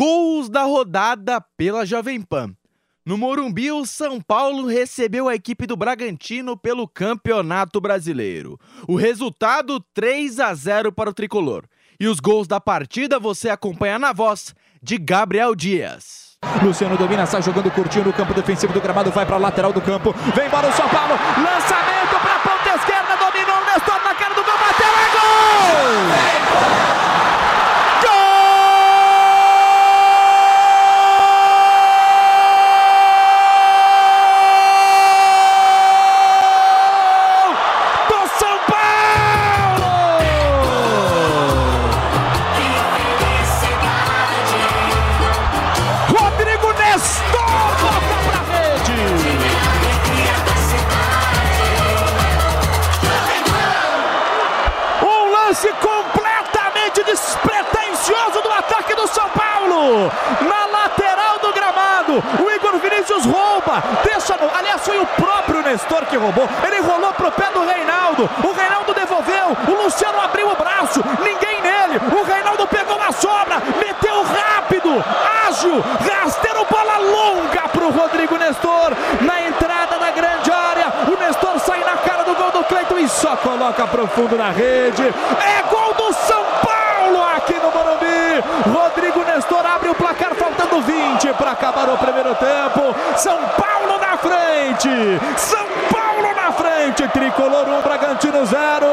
Gols 0.00 0.48
da 0.48 0.62
rodada 0.62 1.42
pela 1.58 1.84
Jovem 1.84 2.22
Pan. 2.22 2.54
No 3.04 3.18
Morumbi, 3.18 3.70
o 3.70 3.84
São 3.84 4.18
Paulo 4.18 4.66
recebeu 4.66 5.28
a 5.28 5.34
equipe 5.34 5.66
do 5.66 5.76
Bragantino 5.76 6.56
pelo 6.56 6.88
Campeonato 6.88 7.82
Brasileiro. 7.82 8.58
O 8.88 8.96
resultado 8.96 9.78
3 9.92 10.40
a 10.40 10.54
0 10.54 10.90
para 10.90 11.10
o 11.10 11.12
tricolor. 11.12 11.64
E 12.00 12.06
os 12.06 12.18
gols 12.18 12.48
da 12.48 12.58
partida 12.58 13.18
você 13.18 13.50
acompanha 13.50 13.98
na 13.98 14.14
voz 14.14 14.54
de 14.82 14.96
Gabriel 14.96 15.54
Dias. 15.54 16.38
Luciano 16.62 16.96
domina, 16.96 17.26
sai 17.26 17.42
jogando 17.42 17.70
curtinho 17.70 18.06
no 18.06 18.12
campo 18.14 18.32
defensivo 18.32 18.72
do 18.72 18.80
gramado, 18.80 19.10
vai 19.10 19.26
para 19.26 19.36
a 19.36 19.38
lateral 19.38 19.70
do 19.70 19.82
campo. 19.82 20.14
Vem 20.34 20.46
embora 20.46 20.66
o 20.66 20.72
São 20.72 20.88
Paulo, 20.88 21.12
lançamento 21.12 22.18
para 22.22 22.36
a 22.36 22.40
ponta 22.40 22.74
esquerda, 22.74 23.16
dominou 23.18 23.54
o 23.54 23.66
Nestor 23.66 24.02
na 24.02 24.14
cara 24.14 24.34
do 24.34 24.42
gol, 24.44 24.58
bateu, 24.58 24.86
é 24.86 25.10
gol! 25.12 26.79
Na 60.40 60.66
lateral 60.66 61.38
do 61.38 61.52
gramado. 61.52 62.22
O 62.42 62.50
Igor 62.50 62.78
Vinícius 62.78 63.24
rouba, 63.24 63.82
deixa. 64.04 64.36
Aliás, 64.56 64.82
foi 64.82 64.98
o 64.98 65.06
próprio 65.06 65.62
Nestor 65.62 66.04
que 66.06 66.16
roubou. 66.16 66.48
Ele 66.66 66.80
rolou 66.80 67.12
pro 67.12 67.30
pé 67.32 67.50
do 67.52 67.64
Reinaldo. 67.64 68.28
O 68.44 68.52
Reinaldo 68.52 68.94
devolveu. 68.94 69.56
O 69.68 69.82
Luciano 69.84 70.20
abriu 70.20 70.50
o 70.50 70.56
braço. 70.56 71.02
Ninguém 71.22 71.60
nele. 71.62 72.00
O 72.18 72.22
Reinaldo 72.22 72.66
pegou 72.66 73.00
a 73.00 73.12
sobra, 73.12 73.60
meteu 73.78 74.22
rápido, 74.22 75.04
ágil, 75.46 75.82
rasteiro, 76.00 76.66
bola 76.70 76.98
longa 76.98 77.68
pro 77.68 77.90
Rodrigo 77.90 78.36
Nestor 78.36 78.92
na 79.20 79.42
entrada 79.42 79.98
da 79.98 80.10
grande 80.10 80.50
área. 80.50 80.86
O 81.08 81.18
Nestor 81.18 81.58
sai 81.60 81.80
na 81.80 81.96
cara 81.96 82.24
do 82.24 82.34
gol 82.34 82.50
do 82.50 82.64
Cleiton 82.64 82.98
e 82.98 83.08
só 83.08 83.36
coloca 83.36 83.86
profundo 83.86 84.36
na 84.36 84.50
rede. 84.50 85.02
É 85.02 85.62
gol 85.68 85.94
do 85.94 86.12
São 86.12 86.44
Paulo 86.62 87.24
aqui 87.36 87.54
no 87.54 87.70
Morumbi. 87.70 88.44
Rodrigo 88.62 89.24
Nestor 89.24 89.64
abre 89.64 89.88
o 89.88 89.94
placar, 89.94 90.34
faltando 90.34 90.80
20 90.82 91.32
para 91.34 91.52
acabar 91.52 91.88
o 91.88 91.98
primeiro 91.98 92.34
tempo. 92.34 92.94
São 93.16 93.36
Paulo 93.36 93.98
na 93.98 94.16
frente. 94.16 94.88
São 95.36 95.66
Paulo 95.90 96.34
na 96.34 96.52
frente. 96.52 97.08
Tricolor 97.08 97.68
1, 97.68 97.80
Bragantino 97.82 98.44
0. 98.44 98.86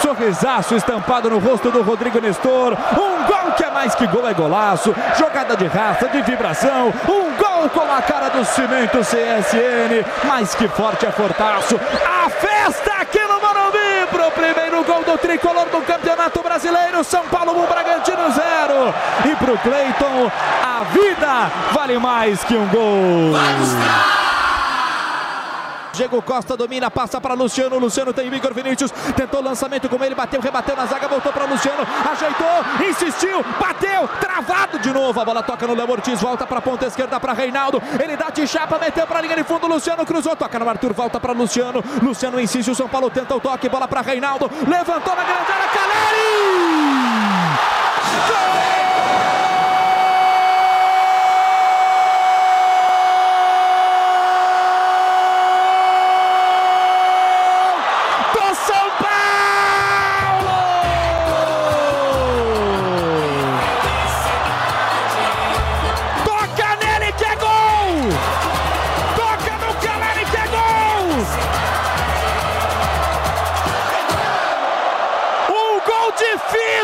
Sorrisaço 0.00 0.74
estampado 0.74 1.30
no 1.30 1.38
rosto 1.38 1.70
do 1.70 1.82
Rodrigo 1.82 2.20
Nestor. 2.20 2.76
Um 2.92 3.24
gol 3.24 3.52
que 3.56 3.64
é 3.64 3.70
mais 3.70 3.94
que 3.94 4.06
gol, 4.06 4.28
é 4.28 4.34
golaço. 4.34 4.94
Jogada 5.16 5.56
de 5.56 5.66
raça, 5.66 6.08
de 6.08 6.20
vibração. 6.22 6.92
Um 7.08 7.34
gol 7.36 7.68
com 7.70 7.90
a 7.90 8.02
cara 8.02 8.28
do 8.28 8.44
cimento 8.44 8.98
CSN. 8.98 10.04
Mais 10.26 10.54
que 10.54 10.68
forte 10.68 11.06
é 11.06 11.10
fortaço. 11.12 11.80
A 12.24 12.28
festa 12.28 12.92
aqui 13.00 13.20
no 13.20 13.40
Morumbi 13.40 14.06
pro 14.10 14.21
primeiro 14.32 14.84
gol 14.84 15.04
do 15.04 15.18
tricolor 15.18 15.68
do 15.68 15.80
Campeonato 15.82 16.42
Brasileiro. 16.42 17.04
São 17.04 17.24
Paulo 17.28 17.62
1, 17.62 17.66
Bragantino 17.66 18.30
0. 18.30 18.94
E 19.30 19.36
pro 19.36 19.58
Cleiton, 19.58 20.30
a 20.62 20.84
vida 20.84 21.50
vale 21.72 21.98
mais 21.98 22.42
que 22.44 22.54
um 22.54 22.66
gol. 22.68 23.32
Diego 25.92 26.20
Costa 26.22 26.56
domina, 26.56 26.90
passa 26.90 27.20
para 27.20 27.34
Luciano. 27.34 27.78
Luciano 27.78 28.12
tem 28.12 28.32
Igor 28.32 28.54
Vinícius. 28.54 28.90
Tentou 29.16 29.42
lançamento 29.42 29.88
com 29.88 30.02
ele, 30.02 30.14
bateu, 30.14 30.40
rebateu 30.40 30.76
na 30.76 30.86
zaga, 30.86 31.08
voltou 31.08 31.32
para 31.32 31.44
Luciano. 31.44 31.86
Ajeitou, 32.10 32.88
insistiu, 32.88 33.44
bateu, 33.60 34.08
travado 34.20 34.78
de 34.78 34.92
novo. 34.92 35.20
A 35.20 35.24
bola 35.24 35.42
toca 35.42 35.66
no 35.66 35.74
Léo 35.74 35.90
Ortiz, 35.90 36.20
volta 36.20 36.46
para 36.46 36.58
a 36.58 36.62
ponta 36.62 36.86
esquerda 36.86 37.20
para 37.20 37.32
Reinaldo. 37.32 37.82
Ele 38.02 38.16
dá 38.16 38.30
de 38.30 38.46
chapa, 38.46 38.78
meteu 38.78 39.06
para 39.06 39.18
a 39.18 39.22
linha 39.22 39.36
de 39.36 39.44
fundo. 39.44 39.66
Luciano 39.66 40.04
cruzou, 40.04 40.34
toca 40.34 40.58
no 40.58 40.68
Arthur, 40.68 40.92
volta 40.92 41.20
para 41.20 41.32
Luciano. 41.32 41.82
Luciano 42.02 42.40
insiste, 42.40 42.70
o 42.70 42.74
São 42.74 42.88
Paulo 42.88 43.10
tenta 43.10 43.34
o 43.34 43.40
toque, 43.40 43.68
bola 43.68 43.86
para 43.86 44.00
Reinaldo. 44.00 44.50
Levantou 44.66 45.14
na 45.14 45.24
grande 45.24 45.52
área, 45.52 45.68
Caleri! 45.68 46.72
Gol! 48.28 48.81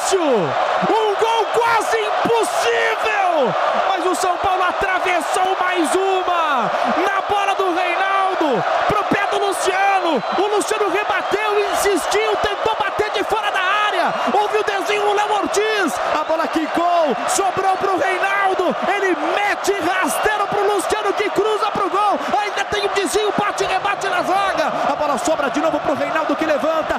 Um 0.00 1.14
gol 1.14 1.46
quase 1.52 1.98
impossível! 1.98 3.54
Mas 3.86 4.06
o 4.06 4.14
São 4.14 4.34
Paulo 4.38 4.62
atravessou 4.62 5.54
mais 5.60 5.94
uma! 5.94 6.70
Na 7.06 7.20
bola 7.28 7.54
do 7.54 7.74
Reinaldo, 7.74 8.64
pro 8.88 9.04
pé 9.04 9.26
do 9.30 9.46
Luciano! 9.46 10.24
O 10.38 10.56
Luciano 10.56 10.88
rebateu, 10.88 11.70
insistiu, 11.72 12.34
tentou 12.36 12.74
bater 12.76 13.10
de 13.10 13.22
fora 13.24 13.50
da 13.50 13.60
área! 13.60 14.14
Houve 14.32 14.58
o 14.58 14.64
desenho 14.64 15.02
do 15.02 15.12
Léo 15.12 15.32
Ortiz! 15.34 15.92
A 16.18 16.24
bola 16.24 16.48
quicou, 16.48 17.14
sobrou 17.28 17.76
pro 17.76 17.98
Reinaldo! 17.98 18.74
Ele 18.88 19.14
mete 19.36 19.72
rasteiro 19.80 20.46
pro 20.46 20.74
Luciano 20.74 21.12
que 21.12 21.28
cruza 21.28 21.70
pro 21.72 21.90
gol! 21.90 22.18
Ainda 22.40 22.64
tem 22.64 22.86
o 22.86 22.88
desvio, 22.88 23.32
bate 23.36 23.64
rebate 23.64 24.08
na 24.08 24.22
zaga! 24.22 24.72
A 24.90 24.96
bola 24.96 25.18
sobra 25.18 25.50
de 25.50 25.60
novo 25.60 25.78
pro 25.78 25.94
Reinaldo 25.94 26.34
que 26.34 26.46
levanta 26.46 26.98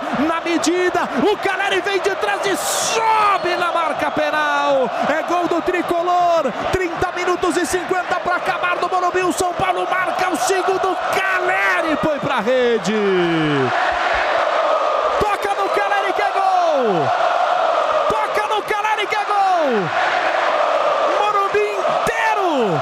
medida! 0.51 1.07
O 1.23 1.37
Caleri 1.37 1.81
vem 1.81 1.99
de 1.99 2.13
trás 2.15 2.45
e 2.45 2.55
sobe 2.57 3.55
na 3.57 3.71
marca 3.71 4.11
penal. 4.11 4.89
É 5.09 5.23
gol 5.23 5.47
do 5.47 5.61
tricolor. 5.61 6.51
30 6.71 7.11
minutos 7.13 7.57
e 7.57 7.65
50 7.65 8.19
para 8.19 8.35
acabar 8.35 8.75
no 8.77 8.89
Morumbi. 8.89 9.23
O 9.23 9.31
São 9.31 9.53
Paulo 9.53 9.87
marca 9.89 10.29
o 10.29 10.35
segundo. 10.35 10.97
Caleri 11.15 11.95
põe 11.97 12.19
para 12.19 12.35
a 12.35 12.41
rede. 12.41 12.93
Toca 15.19 15.61
no 15.61 15.69
Caleri 15.69 16.13
que 16.13 16.21
é 16.21 16.31
gol. 16.31 17.07
Toca 18.09 18.47
no 18.53 18.61
Caleri 18.63 19.07
que 19.07 19.15
é 19.15 19.25
gol. 19.25 19.89
Morumbi 21.19 21.65
inteiro. 21.79 22.81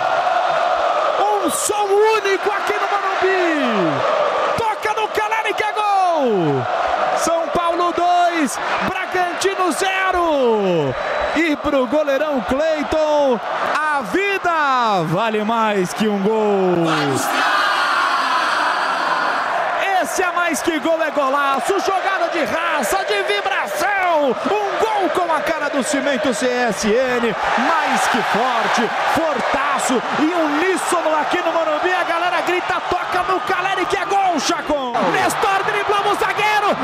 Um 1.46 1.50
som 1.52 1.86
único 1.86 2.52
aqui 2.52 2.74
no 2.74 2.88
Morumbi. 2.94 4.02
Toca 4.58 5.02
no 5.02 5.08
Caleri 5.10 5.54
que 5.54 5.64
é 5.64 5.72
gol. 5.74 6.66
São 7.20 7.48
Paulo 7.50 7.92
2, 7.92 8.60
Bragantino 8.88 9.69
0. 9.80 10.94
E 11.36 11.56
pro 11.56 11.88
goleirão 11.88 12.42
Cleiton, 12.42 13.40
a 13.76 14.02
vida 14.02 15.04
vale 15.06 15.44
mais 15.44 15.94
que 15.94 16.08
um 16.08 16.20
gol. 16.20 16.86
Esse 20.02 20.24
é 20.24 20.32
mais 20.32 20.62
que 20.62 20.80
gol, 20.80 21.02
é 21.02 21.12
golaço, 21.12 21.80
jogada 21.80 22.30
de 22.30 22.44
raça, 22.44 23.06
de 23.06 23.22
vibração. 23.24 24.30
Um 24.30 24.80
gol 24.80 25.10
com 25.14 25.32
a 25.32 25.40
cara 25.40 25.70
do 25.70 25.84
Cimento 25.84 26.30
CSN, 26.30 27.36
mais 27.58 28.08
que 28.08 28.22
forte, 28.24 28.90
fortaço 29.14 30.02
e 30.20 30.26
uníssono 30.26 31.16
aqui 31.16 31.38
no 31.42 31.54
Morumbi. 31.54 31.94
A 31.94 32.04
galera 32.04 32.42
grita, 32.42 32.82
toca 32.90 33.24
no 33.32 33.40
Caleri 33.42 33.86
que 33.86 33.98
é 33.98 34.06
gol, 34.06 34.40
Chacon. 34.40 34.94
Nestor 35.12 35.64
driblamos 35.66 36.18
zagueiro, 36.18 36.76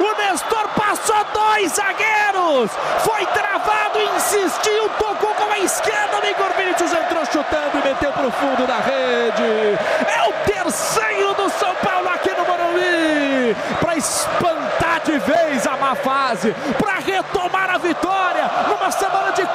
O 0.00 0.22
Nestor 0.22 0.68
passou 0.76 1.24
dois 1.32 1.72
zagueiros. 1.72 2.70
Foi 3.00 3.26
travado, 3.26 4.00
insistiu, 4.16 4.88
tocou 4.98 5.34
com 5.34 5.50
a 5.50 5.58
esquerda. 5.58 6.18
O 6.22 6.26
Igor 6.26 6.52
Vinícius 6.56 6.92
entrou 6.92 7.24
chutando 7.26 7.78
e 7.78 7.88
meteu 7.88 8.12
para 8.12 8.26
o 8.26 8.32
fundo 8.32 8.66
da 8.66 8.78
rede. 8.78 9.78
É 10.06 10.28
o 10.28 10.32
terceiro 10.44 11.34
do 11.34 11.50
São 11.50 11.74
Paulo 11.76 12.08
aqui 12.08 12.30
no 12.30 12.44
Morumbi. 12.44 13.56
Para 13.80 13.96
espantar 13.96 15.00
de 15.04 15.18
vez 15.18 15.66
a 15.66 15.76
má 15.76 15.94
fase. 15.94 16.54
Para 16.78 16.98
retomar 16.98 17.70
a 17.70 17.78
vitória 17.78 18.50
numa 18.68 18.90
semana 18.90 19.32
de 19.32 19.46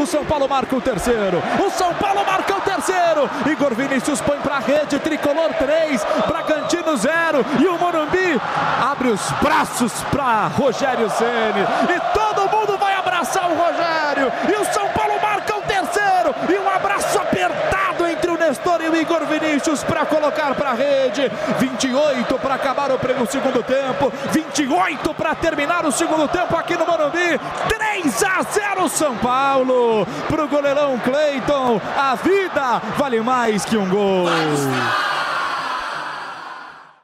O 0.00 0.06
São 0.06 0.24
Paulo 0.24 0.48
marca 0.48 0.74
o 0.76 0.80
terceiro. 0.80 1.42
O 1.64 1.70
São 1.70 1.94
Paulo 1.94 2.24
marca 2.24 2.54
o 2.54 2.60
terceiro. 2.60 3.30
Igor 3.50 3.74
Vinícius 3.74 4.20
põe 4.20 4.38
para 4.38 4.58
rede. 4.58 4.98
Tricolor 4.98 5.52
3, 5.54 6.04
Bragantino 6.26 6.96
0. 6.96 7.44
E 7.60 7.66
o 7.66 7.78
Morumbi 7.78 8.40
abre 8.80 9.08
os 9.08 9.30
braços 9.42 9.92
para 10.10 10.48
Rogério 10.48 11.10
Ceni 11.10 11.62
E 11.94 12.00
todo 12.12 12.50
mundo 12.50 12.78
vai 12.78 12.94
abraçar 12.94 13.50
o 13.50 13.54
Rogério. 13.54 14.32
E 14.48 14.60
o 14.60 14.72
São 14.72 14.88
Paulo 14.88 15.20
marca 15.20 15.56
o 15.56 15.62
terceiro. 15.62 16.34
E 16.48 16.58
um 16.58 16.68
abraço 16.68 17.18
apertado 17.18 18.06
entre 18.06 18.30
o 18.30 18.38
Nestor 18.38 18.80
e 18.82 18.88
o 18.88 18.96
Igor 18.96 19.24
Vinícius 19.26 19.82
para 19.82 20.04
colocar 20.06 20.54
para 20.54 20.72
rede. 20.72 21.30
28 21.58 22.38
para 22.38 22.54
acabar 22.54 22.90
o, 22.90 22.94
o 22.94 23.26
segundo 23.26 23.62
tempo. 23.62 24.12
28 24.30 25.14
para 25.14 25.34
terminar 25.34 25.84
o 25.86 25.92
segundo 25.92 26.28
tempo 26.28 26.56
aqui 26.56 26.76
no 26.76 26.86
Morumbi. 26.86 27.40
3 27.92 28.22
a 28.24 28.42
0 28.42 28.88
São 28.88 29.18
Paulo. 29.18 30.06
Para 30.26 30.44
o 30.44 30.48
goleirão 30.48 30.98
Cleiton. 31.00 31.78
A 31.94 32.14
vida 32.14 32.78
vale 32.96 33.20
mais 33.20 33.66
que 33.66 33.76
um 33.76 33.86
gol. 33.88 34.24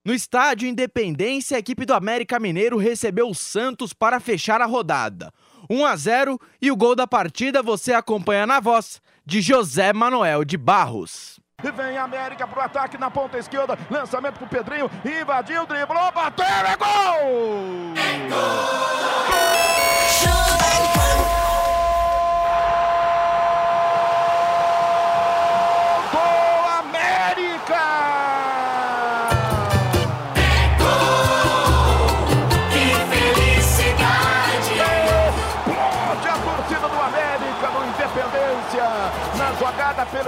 No 0.03 0.15
estádio 0.15 0.67
Independência, 0.67 1.59
a 1.59 1.61
equipe 1.61 1.85
do 1.85 1.93
América 1.93 2.41
Mineiro 2.41 2.79
recebeu 2.79 3.29
o 3.29 3.35
Santos 3.35 3.93
para 3.93 4.19
fechar 4.19 4.63
a 4.63 4.67
rodada. 4.67 5.31
1 5.69 5.85
a 5.85 5.95
0 5.95 6.41
e 6.63 6.71
o 6.71 6.77
gol 6.77 6.97
da 6.97 7.07
partida 7.07 7.63
você 7.63 7.93
acompanha 7.93 8.47
na 8.47 8.59
voz 8.59 9.03
de 9.27 9.43
José 9.43 9.93
Manuel 9.93 10.43
de 10.43 10.57
Barros. 10.57 11.39
E 11.63 11.71
vem 11.71 11.99
a 11.99 12.05
América 12.05 12.47
pro 12.47 12.63
ataque 12.63 12.97
na 12.97 13.11
ponta 13.11 13.37
esquerda. 13.37 13.79
Lançamento 13.91 14.39
pro 14.39 14.49
Pedrinho. 14.49 14.91
Invadiu, 15.05 15.67
driblou, 15.67 16.11
bateu, 16.13 16.47
é 16.47 16.77
gol! 16.77 17.78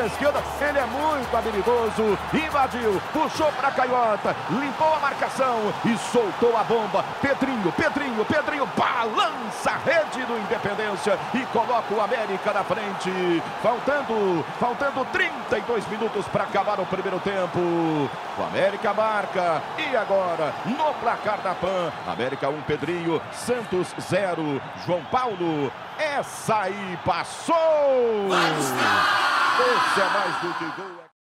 Pela 0.00 0.06
esquerda, 0.06 0.42
ele 0.60 0.78
é 0.78 0.86
muito 0.86 1.36
habilidoso, 1.36 2.18
invadiu, 2.32 3.02
puxou 3.12 3.52
para 3.52 3.68
a 3.68 3.72
canhota, 3.72 4.36
limpou 4.50 4.94
a 4.94 4.98
marcação 4.98 5.72
e 5.84 5.96
soltou 6.10 6.56
a 6.56 6.64
bomba. 6.64 7.04
Pedrinho, 7.20 7.70
Pedrinho, 7.72 8.24
Pedrinho 8.24 8.66
balança 8.76 9.70
a 9.70 9.76
rede 9.76 10.24
do 10.24 10.38
Independência 10.38 11.18
e 11.34 11.44
coloca 11.46 11.94
o 11.94 12.00
América 12.00 12.52
na 12.52 12.64
frente. 12.64 13.42
Faltando, 13.62 14.44
faltando 14.58 15.04
32 15.06 15.86
minutos 15.88 16.26
para 16.28 16.44
acabar 16.44 16.80
o 16.80 16.86
primeiro 16.86 17.20
tempo. 17.20 17.58
O 17.58 18.42
América 18.42 18.94
marca 18.94 19.62
e 19.76 19.96
agora 19.96 20.54
no 20.64 20.94
placar 20.94 21.40
da 21.40 21.54
PAN, 21.54 21.92
América 22.06 22.48
1, 22.48 22.62
Pedrinho, 22.62 23.20
Santos 23.32 23.94
0, 24.00 24.62
João 24.86 25.04
Paulo 25.04 25.70
essa 26.00 26.62
aí 26.62 26.98
passou! 27.04 27.54
Esse 29.60 30.00
é 30.00 30.08
mais 30.08 30.34
do 30.40 30.54
que 30.54 30.80
gol. 30.80 30.99